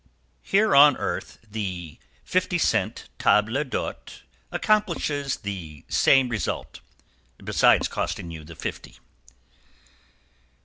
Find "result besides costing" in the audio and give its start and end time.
6.29-8.31